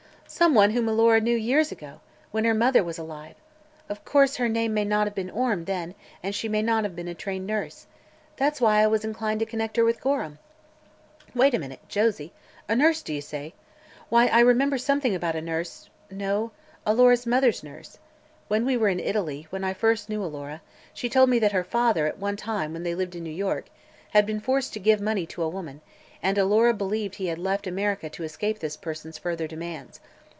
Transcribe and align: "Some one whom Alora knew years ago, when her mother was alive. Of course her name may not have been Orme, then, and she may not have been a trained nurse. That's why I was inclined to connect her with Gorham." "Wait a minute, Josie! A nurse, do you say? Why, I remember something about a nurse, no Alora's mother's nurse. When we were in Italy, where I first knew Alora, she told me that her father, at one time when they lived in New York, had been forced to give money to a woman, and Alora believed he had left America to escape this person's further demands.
"Some 0.33 0.53
one 0.55 0.69
whom 0.69 0.87
Alora 0.87 1.19
knew 1.19 1.35
years 1.35 1.73
ago, 1.73 1.99
when 2.31 2.45
her 2.45 2.53
mother 2.53 2.85
was 2.85 2.97
alive. 2.97 3.35
Of 3.89 4.05
course 4.05 4.37
her 4.37 4.47
name 4.47 4.73
may 4.73 4.85
not 4.85 5.05
have 5.05 5.13
been 5.13 5.29
Orme, 5.29 5.65
then, 5.65 5.93
and 6.23 6.33
she 6.33 6.47
may 6.47 6.61
not 6.61 6.85
have 6.85 6.95
been 6.95 7.09
a 7.09 7.13
trained 7.13 7.45
nurse. 7.45 7.85
That's 8.37 8.61
why 8.61 8.77
I 8.81 8.87
was 8.87 9.03
inclined 9.03 9.41
to 9.41 9.45
connect 9.45 9.75
her 9.75 9.83
with 9.83 9.99
Gorham." 9.99 10.39
"Wait 11.35 11.53
a 11.53 11.59
minute, 11.59 11.81
Josie! 11.89 12.31
A 12.69 12.77
nurse, 12.77 13.01
do 13.01 13.13
you 13.13 13.19
say? 13.19 13.53
Why, 14.07 14.27
I 14.27 14.39
remember 14.39 14.77
something 14.77 15.13
about 15.13 15.35
a 15.35 15.41
nurse, 15.41 15.89
no 16.09 16.51
Alora's 16.85 17.27
mother's 17.27 17.61
nurse. 17.61 17.97
When 18.47 18.63
we 18.65 18.77
were 18.77 18.87
in 18.87 19.01
Italy, 19.01 19.47
where 19.49 19.65
I 19.65 19.73
first 19.73 20.07
knew 20.07 20.23
Alora, 20.23 20.61
she 20.93 21.09
told 21.09 21.29
me 21.29 21.39
that 21.39 21.51
her 21.51 21.65
father, 21.65 22.07
at 22.07 22.19
one 22.19 22.37
time 22.37 22.71
when 22.71 22.83
they 22.83 22.95
lived 22.95 23.15
in 23.17 23.23
New 23.25 23.31
York, 23.35 23.65
had 24.11 24.25
been 24.25 24.39
forced 24.39 24.71
to 24.73 24.79
give 24.79 25.01
money 25.01 25.25
to 25.25 25.43
a 25.43 25.49
woman, 25.49 25.81
and 26.23 26.37
Alora 26.37 26.73
believed 26.73 27.15
he 27.15 27.27
had 27.27 27.37
left 27.37 27.67
America 27.67 28.09
to 28.11 28.23
escape 28.23 28.59
this 28.59 28.77
person's 28.77 29.17
further 29.17 29.45
demands. 29.45 29.99